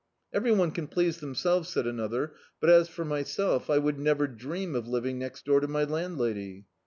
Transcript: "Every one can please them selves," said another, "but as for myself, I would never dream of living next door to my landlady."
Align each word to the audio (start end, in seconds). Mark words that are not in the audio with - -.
"Every 0.33 0.51
one 0.51 0.71
can 0.71 0.87
please 0.87 1.19
them 1.19 1.35
selves," 1.35 1.69
said 1.69 1.85
another, 1.85 2.33
"but 2.59 2.71
as 2.71 2.89
for 2.89 3.05
myself, 3.05 3.69
I 3.69 3.77
would 3.77 3.99
never 3.99 4.25
dream 4.25 4.73
of 4.73 4.87
living 4.87 5.19
next 5.19 5.45
door 5.45 5.59
to 5.59 5.67
my 5.67 5.83
landlady." 5.83 6.65